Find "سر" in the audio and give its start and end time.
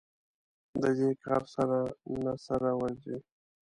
1.53-1.69